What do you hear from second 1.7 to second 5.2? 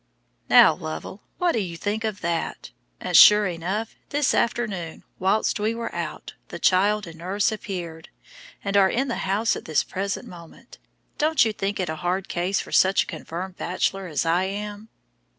think of that? And sure enough, this afternoon,